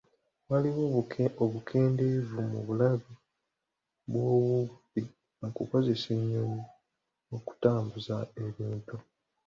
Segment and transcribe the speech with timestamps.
[0.49, 0.81] Waliwo
[1.45, 3.11] obukendeevu mu bulabe
[4.09, 5.01] bw'obubbi
[5.39, 6.63] mu kukozesa ennyonyi
[7.35, 8.95] okutambuza ebintu,